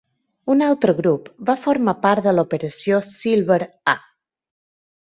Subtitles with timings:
[0.53, 3.63] Un altre grup va formar part de l'operació Silver
[3.97, 3.99] A.